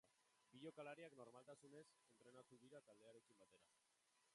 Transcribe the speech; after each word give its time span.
Bi 0.53 0.61
jokalariak 0.61 1.17
normaltasunez 1.21 1.85
entrenatu 2.15 2.61
dira 2.67 2.83
taldearekin 2.89 3.43
batera. 3.45 3.75